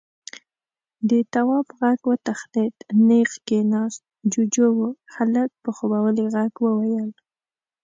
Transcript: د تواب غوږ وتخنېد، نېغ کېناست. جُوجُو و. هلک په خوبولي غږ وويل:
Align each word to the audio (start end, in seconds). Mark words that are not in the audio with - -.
د 1.09 1.11
تواب 1.33 1.67
غوږ 1.77 1.99
وتخنېد، 2.09 2.75
نېغ 3.07 3.29
کېناست. 3.47 4.01
جُوجُو 4.31 4.67
و. 4.75 4.79
هلک 5.15 5.49
په 5.63 5.69
خوبولي 5.77 6.25
غږ 6.35 6.53
وويل: 6.65 7.09